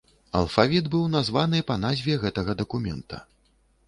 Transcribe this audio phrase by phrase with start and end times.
[0.37, 3.21] Алфавіт быў названы па назве гэтага дакумента.